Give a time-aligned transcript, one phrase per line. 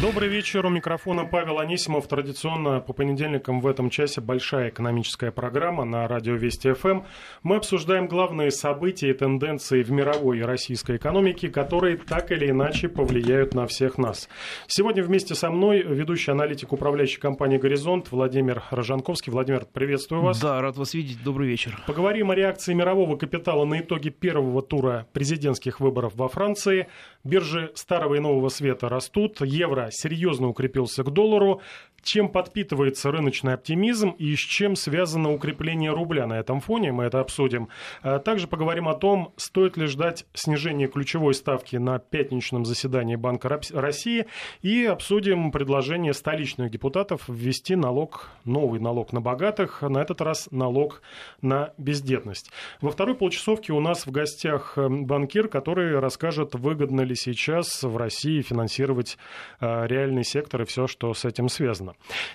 [0.00, 0.64] Добрый вечер.
[0.64, 2.06] У микрофона Павел Анисимов.
[2.06, 7.00] Традиционно по понедельникам в этом часе большая экономическая программа на радио Вести ФМ.
[7.42, 12.88] Мы обсуждаем главные события и тенденции в мировой и российской экономике, которые так или иначе
[12.88, 14.28] повлияют на всех нас.
[14.68, 19.32] Сегодня вместе со мной ведущий аналитик управляющей компании «Горизонт» Владимир Рожанковский.
[19.32, 20.40] Владимир, приветствую вас.
[20.40, 21.24] Да, рад вас видеть.
[21.24, 21.76] Добрый вечер.
[21.88, 26.86] Поговорим о реакции мирового капитала на итоги первого тура президентских выборов во Франции.
[27.24, 29.40] Биржи старого и нового света растут.
[29.40, 31.62] Евро серьезно укрепился к доллару.
[32.02, 37.20] Чем подпитывается рыночный оптимизм и с чем связано укрепление рубля на этом фоне, мы это
[37.20, 37.68] обсудим.
[38.02, 43.60] А также поговорим о том, стоит ли ждать снижения ключевой ставки на пятничном заседании Банка
[43.72, 44.26] России
[44.62, 51.02] и обсудим предложение столичных депутатов ввести налог, новый налог на богатых, на этот раз налог
[51.42, 52.50] на бездетность.
[52.80, 57.96] Во второй полчасовке у нас в гостях э, банкир, который расскажет, выгодно ли сейчас в
[57.96, 59.18] России финансировать
[59.60, 61.87] э, реальный сектор и все, что с этим связано.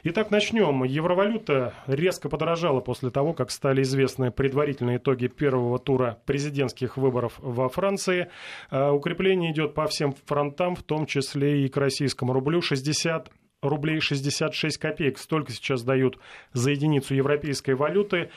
[0.03, 0.83] Итак, начнем.
[0.83, 7.69] Евровалюта резко подорожала после того, как стали известны предварительные итоги первого тура президентских выборов во
[7.69, 8.29] Франции.
[8.69, 12.61] А, укрепление идет по всем фронтам, в том числе и к российскому рублю.
[12.61, 13.29] 60
[13.61, 15.17] рублей 66 копеек.
[15.17, 16.19] Столько сейчас дают
[16.53, 18.29] за единицу европейской валюты.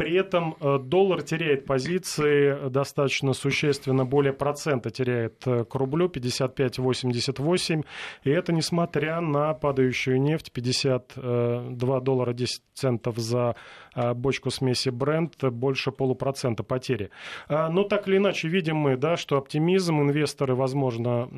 [0.00, 7.84] При этом э, доллар теряет позиции достаточно существенно, более процента теряет э, к рублю, 55,88.
[8.24, 13.56] И это несмотря на падающую нефть, 52 доллара 10 центов за
[13.94, 17.10] э, бочку смеси Brent, больше полупроцента потери.
[17.50, 21.28] Но так или иначе видим мы, да, что оптимизм, инвесторы, возможно,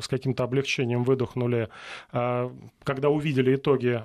[0.00, 1.68] с каким-то облегчением выдохнули,
[2.10, 4.02] когда увидели итоги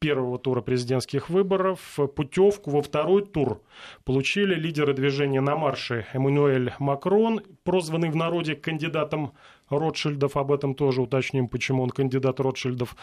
[0.00, 1.98] первого тура президентских выборов.
[2.16, 3.62] Путевку во второй тур
[4.04, 9.32] получили лидеры движения на марше Эммануэль Макрон, прозванный в народе кандидатом
[9.68, 12.96] Ротшильдов, об этом тоже уточним, почему он кандидат Ротшильдов,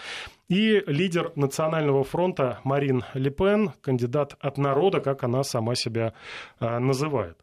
[0.49, 6.13] и лидер Национального фронта Марин Ле Пен, кандидат от народа, как она сама себя
[6.59, 7.37] а, называет.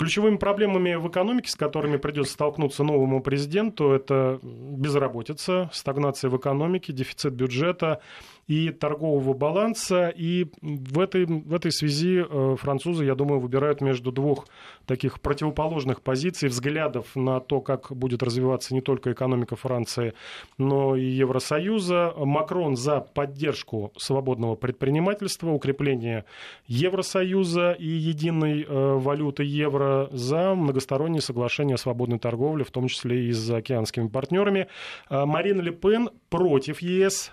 [0.00, 6.94] Ключевыми проблемами в экономике, с которыми придется столкнуться новому президенту, это безработица, стагнация в экономике,
[6.94, 8.00] дефицит бюджета,
[8.50, 10.08] и торгового баланса.
[10.08, 14.48] И в этой, в этой связи э, французы, я думаю, выбирают между двух
[14.86, 20.14] таких противоположных позиций, взглядов на то, как будет развиваться не только экономика Франции,
[20.58, 22.12] но и Евросоюза.
[22.16, 26.24] Макрон за поддержку свободного предпринимательства, укрепление
[26.66, 33.26] Евросоюза и единой э, валюты евро, за многостороннее соглашение о свободной торговле, в том числе
[33.26, 34.66] и с океанскими партнерами.
[35.08, 37.30] А Марин Ле Пен против ЕС,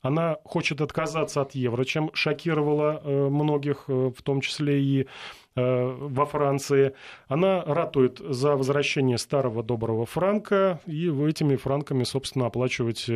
[0.00, 5.06] она хочет отказаться от евро, чем шокировала э, многих, э, в том числе и э,
[5.56, 6.94] во Франции.
[7.26, 13.06] Она ратует за возвращение старого доброго франка и этими франками, собственно, оплачивать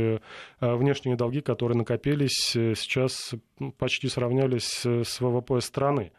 [0.61, 3.35] внешние долги, которые накопились, сейчас
[3.79, 6.13] почти сравнялись с ВВП страны.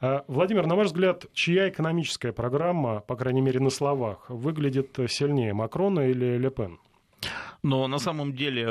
[0.00, 6.08] Владимир, на ваш взгляд, чья экономическая программа, по крайней мере на словах, выглядит сильнее, Макрона
[6.08, 6.78] или Ле Пен?
[7.62, 8.62] Но на самом деле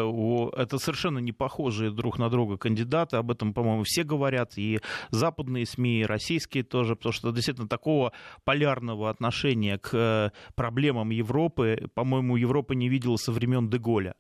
[0.58, 3.18] это совершенно не похожие друг на друга кандидаты.
[3.18, 4.58] Об этом, по-моему, все говорят.
[4.58, 4.80] И
[5.12, 6.96] западные СМИ, и российские тоже.
[6.96, 8.12] Потому что действительно такого
[8.44, 14.16] полярного отношения к э, проблемам Европы, по-моему, Европа не видела со времен Деголя.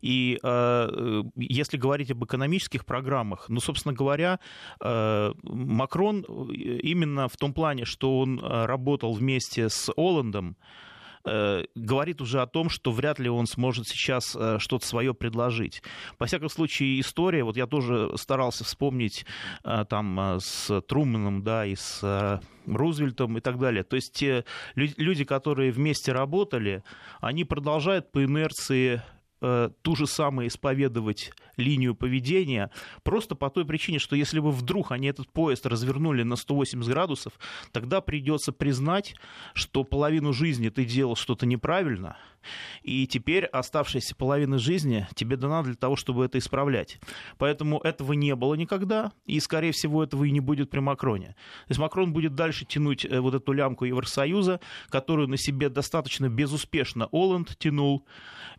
[0.00, 4.38] И э, если говорить об экономических программах, ну, собственно говоря,
[4.80, 10.60] э, Макрон э, именно в том плане, что он э, работал вместе с Оландом, Э,
[11.24, 15.82] говорит уже о том, что вряд ли он сможет сейчас э, что-то свое предложить.
[16.18, 19.24] По всяком случае, история, вот я тоже старался вспомнить
[19.64, 23.84] э, там с Труманом, да, и с Рузвельтом и так далее.
[23.84, 26.82] То есть те люди, которые вместе работали,
[27.20, 29.02] они продолжают по инерции
[29.46, 32.70] Э, ту же самую исповедовать линию поведения,
[33.02, 37.34] просто по той причине, что если бы вдруг они этот поезд развернули на 180 градусов,
[37.70, 39.16] тогда придется признать,
[39.52, 42.16] что половину жизни ты делал что-то неправильно,
[42.82, 46.98] и теперь оставшаяся половина жизни тебе дана для того, чтобы это исправлять.
[47.38, 51.28] Поэтому этого не было никогда, и, скорее всего, этого и не будет при Макроне.
[51.66, 56.28] То есть Макрон будет дальше тянуть э, вот эту лямку Евросоюза, которую на себе достаточно
[56.28, 58.06] безуспешно Оланд тянул,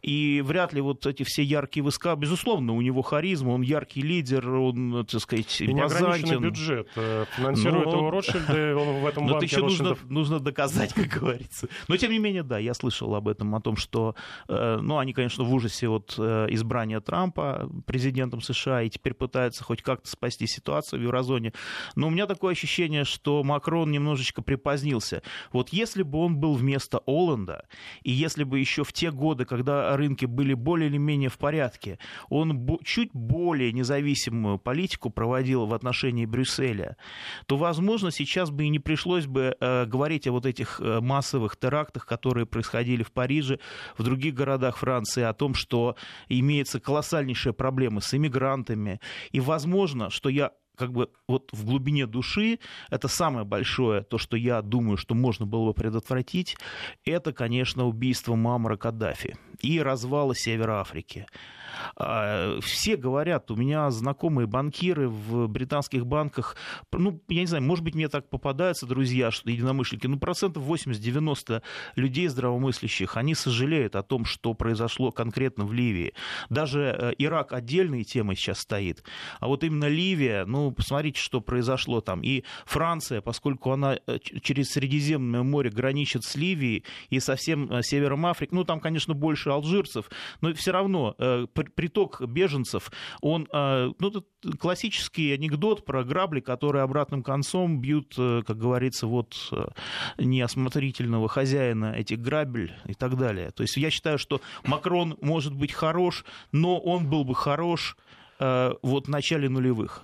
[0.02, 4.48] и вряд ли вот эти все яркие войска, безусловно, у него харизма, он яркий лидер,
[4.50, 6.88] он, так сказать, и неограниченный бюджет.
[6.96, 11.68] Э, финансирует его Ротшильды, он в этом Но это еще нужно, нужно доказать, как говорится.
[11.88, 14.16] Но, тем не менее, да, я слышал об этом, о том, том, что,
[14.48, 20.10] ну, они, конечно, в ужасе от избрания Трампа президентом США и теперь пытаются хоть как-то
[20.10, 21.54] спасти ситуацию в еврозоне.
[21.96, 25.22] Но у меня такое ощущение, что Макрон немножечко припозднился.
[25.52, 27.66] Вот если бы он был вместо Оланда,
[28.04, 32.00] и если бы еще в те годы, когда рынки были более или менее в порядке,
[32.30, 36.98] он чуть более независимую политику проводил в отношении Брюсселя,
[37.46, 41.58] то, возможно, сейчас бы и не пришлось бы э, говорить о вот этих э, массовых
[41.58, 43.60] терактах, которые происходили в Париже,
[43.98, 45.96] в других городах Франции, о том, что
[46.30, 49.00] имеется колоссальнейшая проблема с иммигрантами.
[49.32, 52.60] И возможно, что я как бы вот в глубине души
[52.90, 56.58] это самое большое, то, что я думаю, что можно было бы предотвратить,
[57.06, 61.26] это, конечно, убийство Мамара Каддафи и развала Севера Африки.
[61.98, 66.56] А, все говорят, у меня знакомые банкиры в британских банках,
[66.92, 71.62] ну, я не знаю, может быть, мне так попадаются друзья, что единомышленники, ну, процентов 80-90
[71.96, 76.14] людей здравомыслящих, они сожалеют о том, что произошло конкретно в Ливии.
[76.50, 79.04] Даже э, Ирак отдельной темой сейчас стоит.
[79.40, 82.22] А вот именно Ливия, ну, посмотрите, что произошло там.
[82.22, 87.82] И Франция, поскольку она э, через Средиземное море граничит с Ливией и со всем э,
[87.84, 90.10] севером Африки, ну, там, конечно, больше алжирцев,
[90.42, 91.16] но все равно
[91.86, 92.92] приток беженцев,
[93.22, 94.24] он, а, ну, это
[94.58, 99.66] классический анекдот про грабли, которые обратным концом бьют, э, как говорится, вот э,
[100.18, 103.52] неосмотрительного хозяина этих грабель и так далее.
[103.52, 107.98] То есть я считаю, что Макрон может быть хорош, но он был бы хорош
[108.40, 110.04] э, вот в начале нулевых.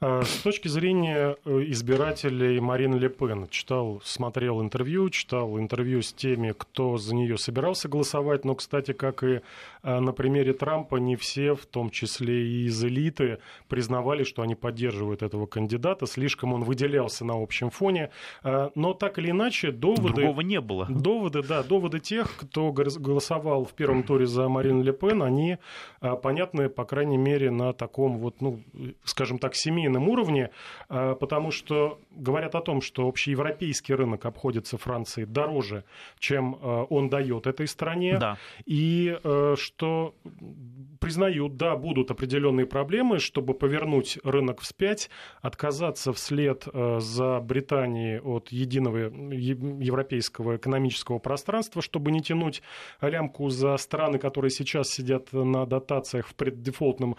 [0.00, 6.12] А, с точки зрения э, избирателей Марины Ле Пен, читал, смотрел интервью, читал интервью с
[6.12, 9.40] теми, кто за нее собирался голосовать, но, кстати, как и
[9.82, 13.38] а, на примере Трампа, не все, в том числе и из элиты,
[13.68, 18.10] признавали, что они поддерживают этого кандидата, слишком он выделялся на общем фоне,
[18.42, 20.14] а, но так или иначе доводы...
[20.14, 20.86] Другого не было.
[20.88, 25.58] Доводы, да, доводы тех, кто голосовал в первом туре за Марину Ле Пен, они
[26.22, 28.60] понятны, по крайней мере, на таком вот, ну,
[29.04, 30.50] скажем так, семейном уровне,
[30.88, 35.84] а, потому что говорят о том, что общеевропейский рынок обходится Франции дороже,
[36.18, 38.38] чем а, он дает этой стране, да.
[38.64, 40.14] и а, что
[41.00, 45.10] признают, да, будут определенные проблемы, чтобы повернуть рынок вспять,
[45.42, 46.66] отказаться вслед
[46.98, 52.62] за Британией от единого европейского экономического пространства, чтобы не тянуть
[53.00, 57.16] лямку за страны, которые сейчас сидят на дотациях в преддефолтном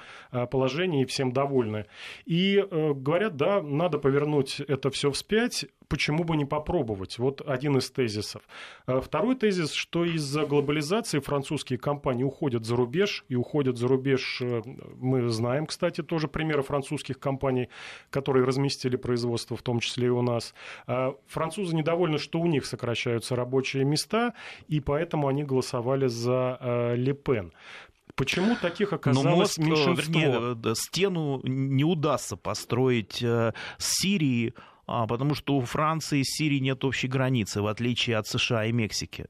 [0.52, 1.86] положении и всем довольны.
[2.26, 7.18] И э, говорят, да, надо повернуть это все вспять, почему бы не попробовать?
[7.18, 8.42] Вот один из тезисов.
[8.88, 14.42] Э, второй тезис, что из-за глобализации французские компании уходят за рубеж, и уходят за рубеж,
[14.42, 14.62] э,
[14.96, 17.70] мы знаем, кстати, тоже примеры французских компаний,
[18.10, 20.54] которые разместили производство, в том числе и у нас.
[20.88, 24.34] Э, французы недовольны, что у них сокращаются рабочие места,
[24.68, 27.54] и поэтому они голосовали за Ле Пен.
[28.16, 30.20] Почему таких оказалось Но мост, меньшинство?
[30.20, 36.84] Вернее, стену не удастся построить с Сирией, а, потому что у Франции с Сирией нет
[36.86, 39.26] общей границы, в отличие от США и Мексики.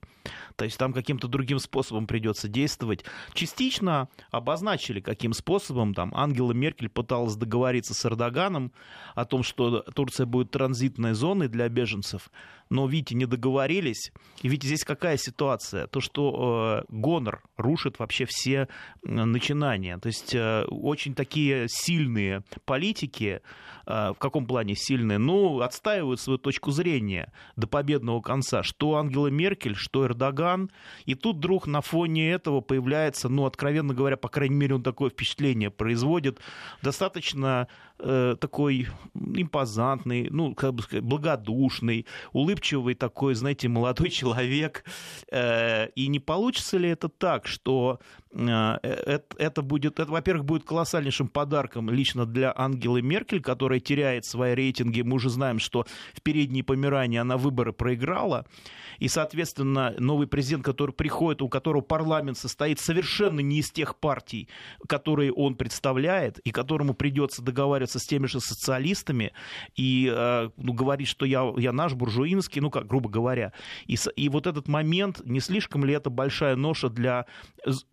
[0.55, 3.03] То есть там каким-то другим способом придется действовать.
[3.33, 5.93] Частично обозначили, каким способом.
[5.93, 8.71] Там Ангела Меркель пыталась договориться с Эрдоганом
[9.15, 12.29] о том, что Турция будет транзитной зоной для беженцев.
[12.69, 14.11] Но, видите, не договорились.
[14.41, 15.87] И ведь здесь какая ситуация?
[15.87, 18.67] То, что э, гонор рушит вообще все
[19.03, 19.97] начинания.
[19.99, 23.41] То есть э, очень такие сильные политики,
[23.85, 25.17] э, в каком плане сильные?
[25.17, 28.63] Ну, отстаивают свою точку зрения до победного конца.
[28.63, 30.69] Что Ангела Меркель, что Эрдоган.
[31.05, 35.09] И тут вдруг на фоне этого появляется, ну, откровенно говоря, по крайней мере, он такое
[35.09, 36.39] впечатление производит,
[36.81, 37.67] достаточно
[37.99, 44.83] э, такой импозантный, ну, как бы сказать, благодушный, улыбчивый такой, знаете, молодой человек.
[45.31, 47.99] Э, и не получится ли это так, что
[48.37, 54.53] это, это будет, это, во-первых, будет колоссальнейшим подарком лично для Ангелы Меркель, которая теряет свои
[54.53, 55.01] рейтинги.
[55.01, 58.45] Мы уже знаем, что в передней Померании она выборы проиграла.
[58.99, 64.49] И, соответственно, новый президент, который приходит, у которого парламент состоит совершенно не из тех партий,
[64.87, 69.33] которые он представляет, и которому придется договариваться с теми же социалистами,
[69.75, 73.53] и э, ну, говорить, что я, я наш буржуинский, ну как, грубо говоря.
[73.85, 77.25] И, и вот этот момент, не слишком ли это большая ноша для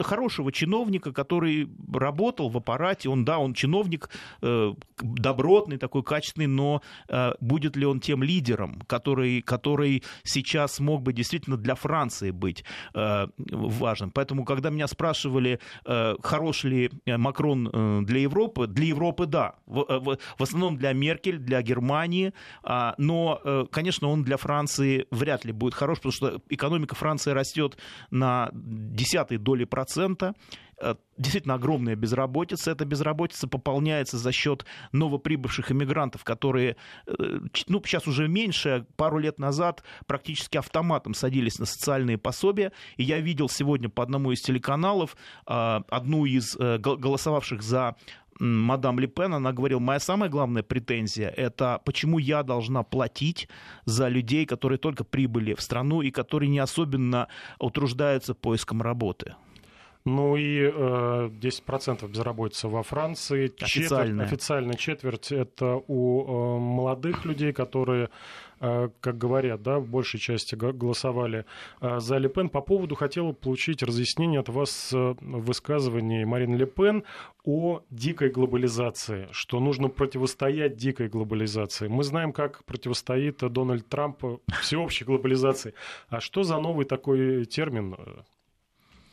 [0.00, 4.10] хорошей хорошего чиновника, который работал в аппарате, он, да, он чиновник
[4.42, 11.02] э, добротный, такой качественный, но э, будет ли он тем лидером, который, который сейчас мог
[11.02, 12.64] бы действительно для Франции быть
[12.94, 14.10] э, важным.
[14.10, 19.54] Поэтому, когда меня спрашивали, э, хорош ли Макрон э, для Европы, для Европы да.
[19.66, 22.32] В, э, в, в основном для Меркель, для Германии,
[22.64, 27.32] э, но, э, конечно, он для Франции вряд ли будет хорош, потому что экономика Франции
[27.32, 27.76] растет
[28.10, 30.13] на десятой доли процента.
[30.80, 32.73] Э, действительно огромная безработица.
[32.73, 37.12] Эта безработица пополняется за счет новоприбывших иммигрантов, которые, э,
[37.68, 42.73] ну, сейчас уже меньше, пару лет назад практически автоматом садились на социальные пособия.
[42.97, 45.16] И я видел сегодня по одному из телеканалов
[45.47, 47.97] э, одну из голосовавших за
[48.40, 53.49] мадам Ле Пен, она говорила, моя самая главная претензия– это почему я должна платить
[53.85, 57.28] за людей, которые только прибыли в страну и которые не особенно
[57.61, 59.35] утруждаются поиском работы.
[60.06, 63.50] Ну и э, 10% безработица во Франции.
[63.58, 64.26] Официальная.
[64.26, 68.11] Четверть, официальная четверть это у э, молодых людей, которые,
[68.61, 71.46] э, как говорят, да, в большей части голосовали
[71.80, 72.50] э, за Ле Пен.
[72.50, 77.04] По поводу хотел получить разъяснение от вас э, высказываний Марины Ле Пен
[77.42, 81.88] о дикой глобализации, что нужно противостоять дикой глобализации.
[81.88, 84.23] Мы знаем, как противостоит Дональд Трамп
[84.61, 85.73] всеобщей глобализации.
[86.11, 87.96] А что за новый такой термин?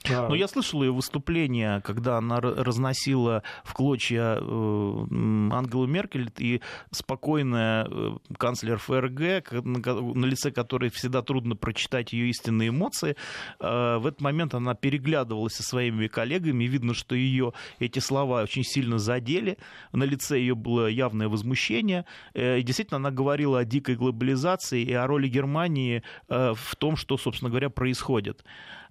[0.10, 7.86] Но я слышал ее выступление, когда она разносила в клочья э, Ангелу Меркель и спокойная
[7.86, 13.16] э, канцлер ФРГ, на лице которой всегда трудно прочитать ее истинные эмоции.
[13.60, 18.64] Э, в этот момент она переглядывалась со своими коллегами, видно, что ее эти слова очень
[18.64, 19.58] сильно задели.
[19.92, 22.06] На лице ее было явное возмущение.
[22.34, 27.50] И действительно, она говорила о дикой глобализации и о роли Германии в том, что, собственно
[27.50, 28.44] говоря, происходит.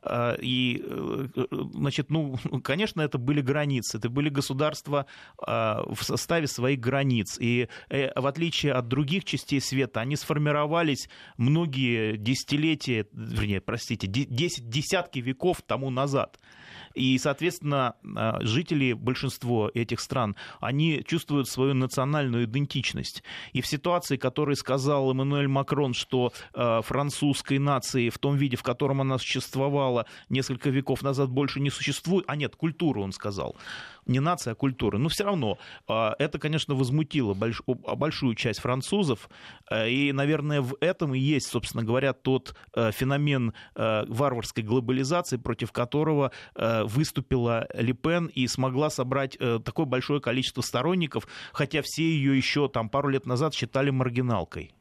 [0.02, 1.26] А, и, э,
[1.74, 5.06] значит, ну, конечно, это были границы, это были государства
[5.38, 7.36] а, в составе своих границ.
[7.38, 14.68] И э, в отличие от других частей света, они сформировались многие десятилетия, вернее, простите, десять,
[14.68, 16.38] десятки веков тому назад.
[16.94, 23.22] И, соответственно, а, жители, большинство этих стран, они чувствуют свою национальную идентичность.
[23.52, 29.00] И в ситуации, которой сказал Эммануэль Макрон, что французской нации в том виде, в котором
[29.00, 29.89] она существовала
[30.28, 33.56] несколько веков назад, больше не существует, а нет, культуру он сказал,
[34.06, 34.98] не нация, а культура.
[34.98, 39.28] Но все равно а, это, конечно, возмутило больш, большую часть французов.
[39.70, 45.36] Э, и, наверное, в этом и есть, собственно говоря, тот э, феномен э, варварской глобализации,
[45.36, 52.36] против которого выступила Ли Пен и смогла собрать такое большое количество сторонников, хотя все ее
[52.36, 54.72] еще там пару лет назад считали маргиналкой.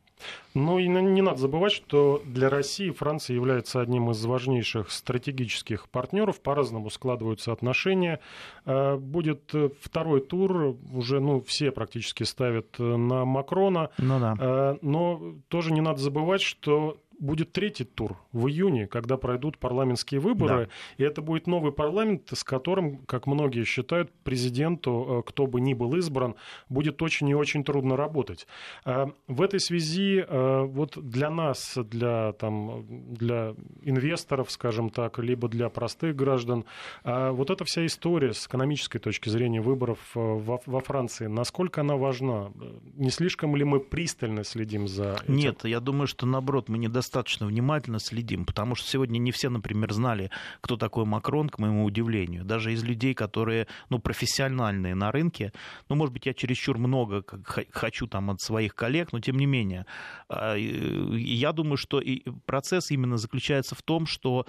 [0.53, 6.41] Ну и не надо забывать, что для России Франция является одним из важнейших стратегических партнеров.
[6.41, 8.19] По-разному складываются отношения.
[8.65, 13.89] Э, будет э, второй тур, уже ну, все практически ставят э, на Макрона.
[13.97, 14.77] Ну да.
[14.81, 20.65] Но тоже не надо забывать, что будет третий тур в июне, когда пройдут парламентские выборы,
[20.65, 20.69] да.
[20.97, 25.73] и это будет новый парламент, с которым, как многие считают, президенту, э, кто бы ни
[25.73, 26.35] был избран,
[26.69, 28.47] будет очень и очень трудно работать.
[28.85, 35.49] А в этой связи э, вот для нас, для, там, для инвесторов, скажем так, либо
[35.49, 36.65] для простых граждан,
[37.03, 41.81] а вот эта вся история с экономической точки зрения выборов э, во, во Франции, насколько
[41.81, 42.51] она важна?
[42.95, 45.35] Не слишком ли мы пристально следим за этим?
[45.35, 49.49] Нет, я думаю, что наоборот, мы недостаточно достаточно внимательно следим, потому что сегодня не все,
[49.49, 50.29] например, знали,
[50.61, 52.45] кто такой Макрон, к моему удивлению.
[52.45, 55.51] Даже из людей, которые, ну, профессиональные на рынке,
[55.89, 57.23] ну, может быть, я чересчур много
[57.71, 59.87] хочу там от своих коллег, но тем не менее,
[60.29, 61.99] а, я думаю, что
[62.45, 64.45] процесс именно заключается в том, что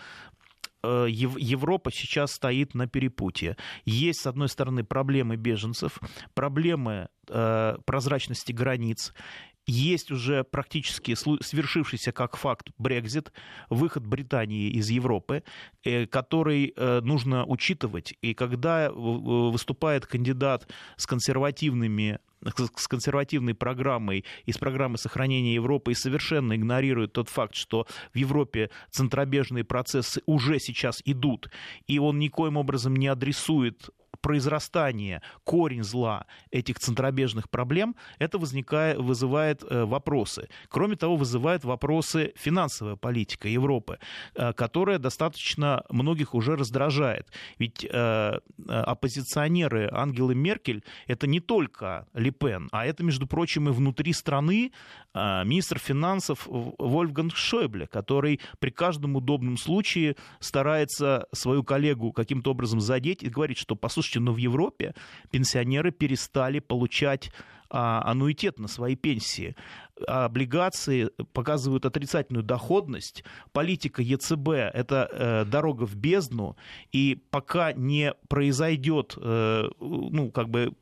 [0.83, 3.57] э, Европа сейчас стоит на перепутье.
[3.87, 5.99] Есть, с одной стороны, проблемы беженцев,
[6.35, 9.15] проблемы э, прозрачности границ,
[9.71, 13.33] есть уже практически свершившийся как факт Брекзит,
[13.69, 15.43] выход Британии из Европы,
[15.85, 18.15] э, который э, нужно учитывать.
[18.23, 22.19] И когда выступает кандидат с консервативными
[22.77, 28.17] с консервативной программой и с программой сохранения Европы и совершенно игнорирует тот факт, что в
[28.17, 31.51] Европе центробежные процессы уже сейчас идут,
[31.87, 39.63] и он никоим образом не адресует произрастание, корень зла этих центробежных проблем, это возникает, вызывает
[39.63, 40.49] э, вопросы.
[40.69, 43.99] Кроме того, вызывает вопросы финансовая политика Европы,
[44.35, 47.29] э, которая достаточно многих уже раздражает.
[47.59, 47.87] Ведь
[48.67, 54.73] оппозиционеры Ангелы Меркель это не только Ле Пен, а это, между прочим, и внутри страны
[55.15, 63.23] министр финансов Вольфганг Шойбле, который при каждом удобном случае старается свою коллегу каким-то образом задеть
[63.23, 64.95] и говорит, что, послушайте, но в Европе
[65.31, 69.55] пенсионеры перестали получать а, аннуитет на свои пенсии.
[70.07, 73.25] Облигации показывают отрицательную доходность.
[73.53, 76.57] Политика ЕЦБ– это э, дорога в бездну.
[76.93, 80.73] И пока не произойдет э, ну, как бы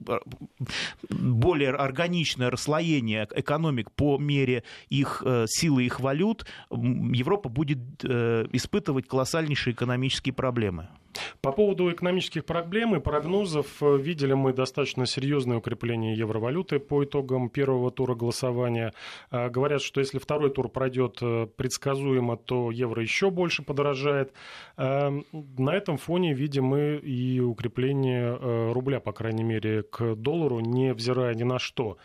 [1.10, 9.74] более органичное расслоение экономик по мере их э, силы их валют, Европа будет испытывать колоссальнейшие
[9.74, 10.88] экономические проблемы.
[11.40, 17.90] По поводу экономических проблем и прогнозов видели мы достаточно серьезное укрепление евровалюты по итогам первого
[17.90, 18.92] тура голосования.
[19.30, 24.32] Э, говорят, что если второй тур пройдет э, предсказуемо, то евро еще больше подорожает.
[24.76, 31.44] На этом фоне видим мы и укрепление рубля, по крайней мере, к доллару, невзирая ни
[31.44, 31.98] на что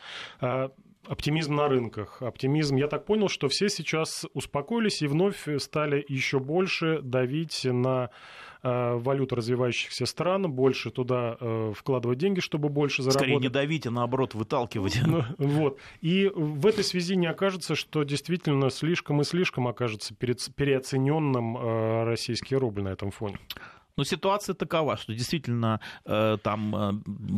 [1.07, 2.77] оптимизм на рынках, оптимизм.
[2.77, 8.52] Я так понял, что все сейчас успокоились и вновь стали еще больше давить на Э,
[8.63, 13.27] валют развивающихся стран, больше туда э, вкладывать деньги, чтобы больше заработать.
[13.27, 15.01] Скорее не давить, а наоборот выталкивать.
[15.05, 15.79] Ну, вот.
[16.01, 22.55] И в этой связи не окажется, что действительно слишком и слишком окажется переоцененным э, российский
[22.55, 23.37] рубль на этом фоне.
[23.95, 26.93] Но ситуация такова, что действительно э, там э,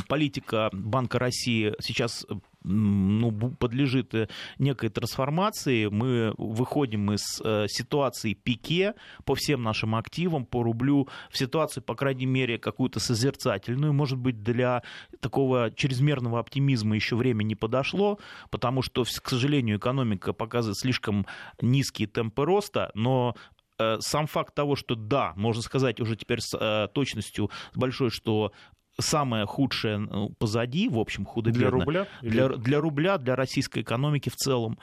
[0.08, 2.26] политика Банка России сейчас
[2.66, 5.88] ну, подлежит э, некой трансформации.
[5.88, 11.96] Мы выходим из э, ситуации пике по всем нашим активам, по рублю, в ситуацию, по
[11.96, 13.94] крайней мере, какую-то созерцательную.
[13.94, 14.84] Может быть, для
[15.20, 18.20] такого чрезмерного оптимизма еще время не подошло,
[18.50, 21.26] потому что, к сожалению, экономика показывает слишком
[21.62, 23.36] низкие темпы роста, но
[23.78, 28.52] э, сам факт того, что да, можно сказать уже теперь с точностью большой, что
[28.98, 31.60] самое худшее ну, позади, в общем, худо-бедно.
[31.60, 32.08] Для рубля?
[32.22, 34.80] Для, для рубля, для российской экономики в целом,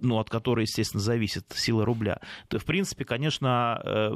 [0.00, 2.20] ну, от которой, естественно, зависит сила рубля.
[2.48, 4.10] То, в принципе, конечно, э,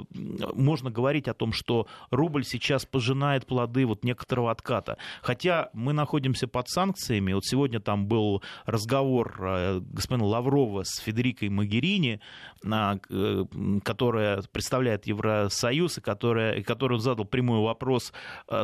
[0.54, 4.98] можно говорить о том, что рубль сейчас пожинает плоды вот некоторого отката.
[5.22, 7.32] Хотя мы находимся под санкциями.
[7.32, 12.20] Вот сегодня там был разговор э, господина Лаврова с Федерикой Магерини,
[12.64, 12.98] э,
[13.82, 18.12] которая представляет Евросоюз, и которая, и который задал прямой вопрос,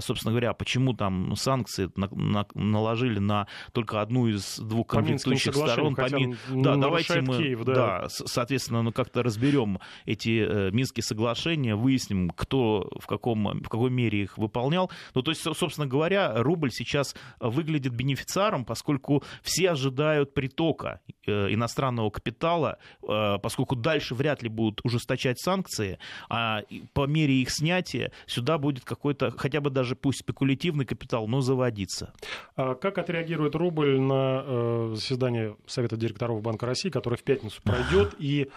[0.00, 5.54] собственно говоря, почему почему там санкции на, на, наложили на только одну из двух конфликтующих
[5.54, 5.94] сторон.
[5.94, 6.36] По Мин...
[6.50, 7.74] Да, давайте мы, Киев, да.
[7.74, 13.90] да, соответственно, ну, как-то разберем эти э, Минские соглашения, выясним, кто в, каком, в какой
[13.90, 14.90] мере их выполнял.
[15.14, 22.10] Ну, то есть, собственно говоря, рубль сейчас выглядит бенефициаром, поскольку все ожидают притока э, иностранного
[22.10, 26.62] капитала, э, поскольку дальше вряд ли будут ужесточать санкции, а
[26.94, 31.40] по мере их снятия сюда будет какой-то, хотя бы даже пусть спекулятивный коллективный капитал, но
[31.40, 32.12] заводиться.
[32.56, 38.14] А как отреагирует рубль на э, заседание Совета директоров Банка России, которое в пятницу пройдет,
[38.18, 38.48] и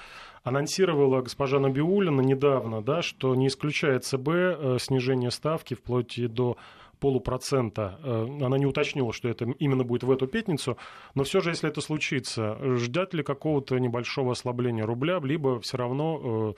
[0.43, 6.55] анонсировала госпожа Набиулина недавно, да, что не исключает ЦБ э, снижение ставки вплоть до
[7.01, 7.99] полупроцента.
[8.01, 10.77] Э, она не уточнила, что это именно будет в эту пятницу,
[11.13, 16.55] но все же, если это случится, ждать ли какого-то небольшого ослабления рубля, либо все равно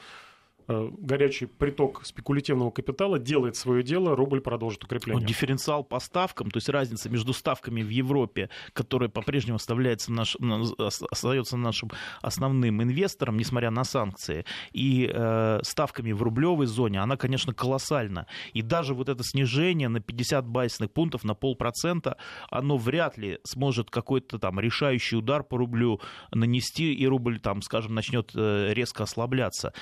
[0.69, 5.25] горячий приток спекулятивного капитала делает свое дело, рубль продолжит укрепление.
[5.25, 10.37] Дифференциал по ставкам, то есть разница между ставками в Европе, которая по-прежнему оставляется наш,
[11.11, 11.89] остается нашим
[12.21, 18.27] основным инвестором, несмотря на санкции, и э, ставками в рублевой зоне, она, конечно, колоссальна.
[18.53, 22.17] И даже вот это снижение на 50 базисных пунктов, на полпроцента,
[22.51, 25.99] оно вряд ли сможет какой-то там решающий удар по рублю
[26.31, 29.73] нанести, и рубль, там, скажем, начнет э, резко ослабляться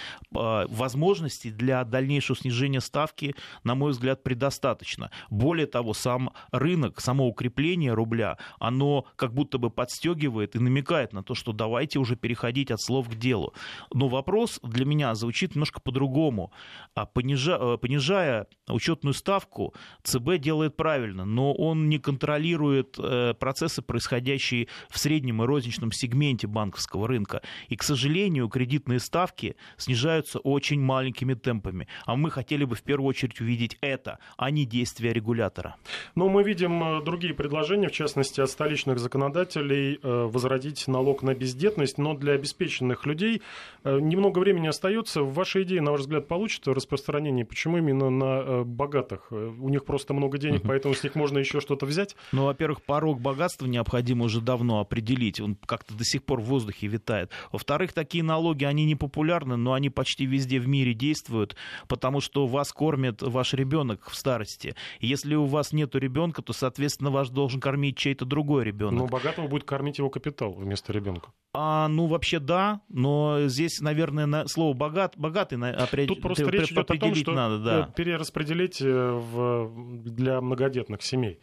[0.78, 5.12] возможностей для дальнейшего снижения ставки, на мой взгляд, предостаточно.
[5.30, 11.24] Более того, сам рынок, само укрепление рубля, оно как будто бы подстегивает и намекает на
[11.24, 13.54] то, что давайте уже переходить от слов к делу.
[13.94, 16.52] Но вопрос для меня звучит немножко по-другому.
[16.94, 23.82] А понижа, э, понижая учетную ставку, ЦБ делает правильно, но он не контролирует э, процессы,
[23.82, 27.42] происходящие в среднем и розничном сегменте банковского рынка.
[27.70, 31.88] И, к сожалению, кредитные ставки снижаются очень очень маленькими темпами.
[32.06, 35.75] А мы хотели бы в первую очередь увидеть это, а не действия регулятора.
[36.15, 41.34] Но мы видим э, другие предложения, в частности, от столичных законодателей э, возродить налог на
[41.34, 43.41] бездетность, но для обеспеченных людей
[43.86, 45.21] э, немного времени остается.
[45.21, 47.45] Ваша идея, на ваш взгляд, получит распространение?
[47.45, 49.32] Почему именно на богатых?
[49.32, 52.15] У них просто много денег, поэтому с них можно еще что-то взять?
[52.34, 55.39] Ну, во-первых, порог богатства необходимо уже давно определить.
[55.39, 57.32] Он как-то до сих пор в воздухе витает.
[57.51, 61.56] Во-вторых, такие налоги, они не популярны, но они почти везде в мире действуют,
[61.88, 64.76] потому что вас кормит ваш ребенок в старости.
[65.00, 69.00] Если у вас нет ребенка, то, соответственно, вас должен кормить чей-то другой ребенок.
[69.00, 71.32] Но богатого будет кормить его капитал вместо ребенка.
[71.54, 76.72] А, ну, вообще да, но здесь, наверное, на слово богат, богатый определить Тут просто речь
[76.72, 77.93] идет о том, что надо, да.
[77.96, 79.72] перераспределить э, в,
[80.04, 81.39] для многодетных семей.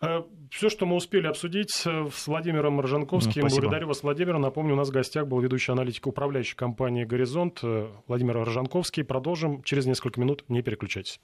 [0.00, 3.42] Э, Все, что мы успели обсудить с Владимиром Ржанковским.
[3.42, 4.38] Ну, Благодарю вас, Владимир.
[4.38, 7.60] Напомню, у нас в гостях был ведущий аналитик управляющей компании «Горизонт»
[8.06, 9.04] Владимир Ржанковский.
[9.04, 10.44] Продолжим через несколько минут.
[10.48, 11.20] Не переключайтесь.